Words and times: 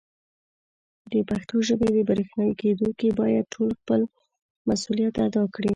د 1.11 1.13
پښتو 1.29 1.55
ژبې 1.67 1.89
په 1.95 2.01
برښنایې 2.09 2.57
کېدلو 2.61 2.91
کې 2.99 3.09
باید 3.19 3.51
ټول 3.53 3.69
خپل 3.79 4.01
مسولیت 4.69 5.15
ادا 5.27 5.43
کړي. 5.55 5.69